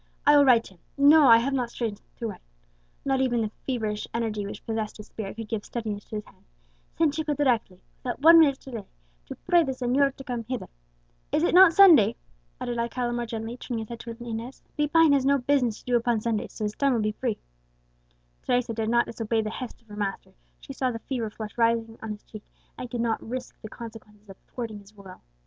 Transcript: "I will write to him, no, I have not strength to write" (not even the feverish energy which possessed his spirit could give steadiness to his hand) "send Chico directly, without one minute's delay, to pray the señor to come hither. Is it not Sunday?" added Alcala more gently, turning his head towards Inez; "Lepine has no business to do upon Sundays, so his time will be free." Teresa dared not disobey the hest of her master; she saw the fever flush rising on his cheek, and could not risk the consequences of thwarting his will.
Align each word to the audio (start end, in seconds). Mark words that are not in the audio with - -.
"I 0.25 0.35
will 0.35 0.45
write 0.45 0.63
to 0.63 0.73
him, 0.73 0.79
no, 0.97 1.27
I 1.27 1.37
have 1.37 1.53
not 1.53 1.69
strength 1.69 2.01
to 2.15 2.25
write" 2.25 2.41
(not 3.05 3.21
even 3.21 3.39
the 3.41 3.51
feverish 3.67 4.07
energy 4.15 4.47
which 4.47 4.65
possessed 4.65 4.97
his 4.97 5.05
spirit 5.05 5.35
could 5.35 5.47
give 5.47 5.63
steadiness 5.63 6.05
to 6.05 6.15
his 6.15 6.25
hand) 6.25 6.43
"send 6.97 7.13
Chico 7.13 7.35
directly, 7.35 7.83
without 8.03 8.19
one 8.19 8.39
minute's 8.39 8.65
delay, 8.65 8.87
to 9.27 9.35
pray 9.35 9.63
the 9.63 9.73
señor 9.73 10.15
to 10.15 10.23
come 10.23 10.43
hither. 10.45 10.69
Is 11.31 11.43
it 11.43 11.53
not 11.53 11.73
Sunday?" 11.73 12.15
added 12.59 12.79
Alcala 12.79 13.13
more 13.13 13.27
gently, 13.27 13.57
turning 13.57 13.81
his 13.83 13.89
head 13.89 13.99
towards 13.99 14.19
Inez; 14.21 14.63
"Lepine 14.75 15.13
has 15.13 15.23
no 15.23 15.37
business 15.37 15.77
to 15.81 15.85
do 15.85 15.95
upon 15.95 16.19
Sundays, 16.19 16.53
so 16.53 16.65
his 16.65 16.73
time 16.73 16.93
will 16.95 17.01
be 17.01 17.11
free." 17.11 17.37
Teresa 18.41 18.73
dared 18.73 18.89
not 18.89 19.05
disobey 19.05 19.43
the 19.43 19.51
hest 19.51 19.83
of 19.83 19.87
her 19.87 19.95
master; 19.95 20.31
she 20.59 20.73
saw 20.73 20.89
the 20.89 20.97
fever 20.97 21.29
flush 21.29 21.55
rising 21.59 21.99
on 22.01 22.13
his 22.13 22.23
cheek, 22.23 22.41
and 22.75 22.89
could 22.89 23.01
not 23.01 23.21
risk 23.21 23.61
the 23.61 23.69
consequences 23.69 24.27
of 24.29 24.37
thwarting 24.47 24.79
his 24.79 24.95
will. 24.95 25.21